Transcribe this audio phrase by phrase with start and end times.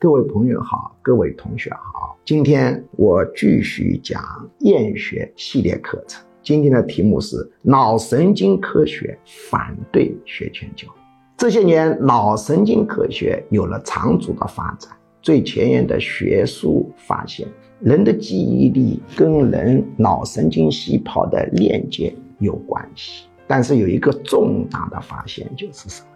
[0.00, 4.18] 各位朋友好，各位同学好，今天我继续讲
[4.60, 6.24] 厌学系列课程。
[6.42, 10.88] 今天的题目是脑神经科学反对学前教。
[11.36, 14.90] 这些年，脑神经科学有了长足的发展。
[15.20, 17.46] 最前沿的学术发现，
[17.80, 23.26] 人的记忆力跟人脑神经细胞的链接有关系。
[23.46, 26.06] 但是有一个重大的发现，就是什么？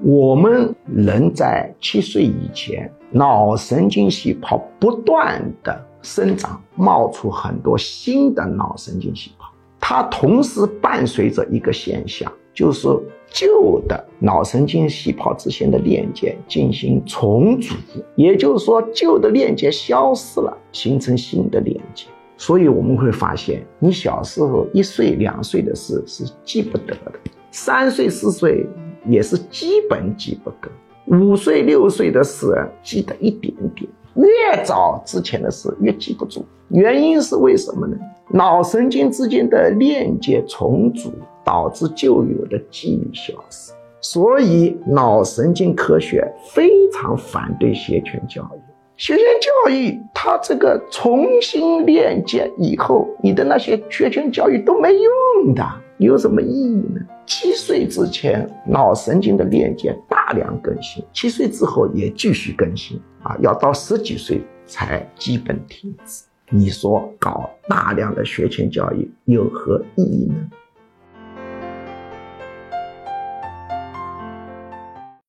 [0.00, 9.44] 我们人在七岁以前，脑神经细胞不断的生长，冒出很多新的脑神经细胞。
[9.80, 12.86] 它同时伴随着一个现象，就是
[13.28, 17.74] 旧的脑神经细胞之间的链接进行重组，
[18.14, 22.06] 也就是说，旧的链接消失了，形成新的链接。
[22.36, 27.12] 所以我们会发现，你小时候一岁两岁的事是记不得的，
[27.50, 28.64] 三岁四岁。
[29.08, 30.68] 也是基本记不得，
[31.06, 32.46] 五岁六岁的事
[32.82, 36.44] 记得一点点，越早之前的事越记不住。
[36.68, 37.96] 原因是为什么呢？
[38.30, 41.10] 脑神经之间的链接重组
[41.42, 48.60] 导致旧有的记忆消失，所以脑神经科学非常反对学前教育。
[48.98, 55.64] 学前教育它这个重新链接以后，你的那些学前教育都没用的。
[55.98, 57.00] 有什么意义呢？
[57.26, 66.24] 七岁之前，脑神经的链接大量更新；七岁之后也继续更新啊，要到十几岁才基本停止。
[66.50, 70.36] 你说搞大量的学前教育有何意义呢？